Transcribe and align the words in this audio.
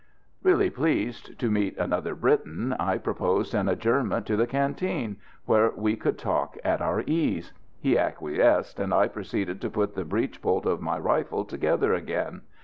Really 0.41 0.71
pleased 0.71 1.37
to 1.37 1.51
meet 1.51 1.77
another 1.77 2.15
Briton, 2.15 2.73
I 2.79 2.97
proposed 2.97 3.53
an 3.53 3.69
adjournment 3.69 4.25
to 4.25 4.35
the 4.35 4.47
canteen, 4.47 5.17
where 5.45 5.69
we 5.75 5.95
could 5.95 6.17
talk 6.17 6.57
at 6.63 6.81
our 6.81 7.01
ease. 7.05 7.53
He 7.79 7.99
acquiesced, 7.99 8.79
and 8.79 8.95
I 8.95 9.07
proceeded 9.07 9.61
to 9.61 9.69
put 9.69 9.93
the 9.93 10.03
breech 10.03 10.41
bolt 10.41 10.65
of 10.65 10.81
my 10.81 10.97
rifle 10.97 11.45
together 11.45 11.93
again. 11.93 12.41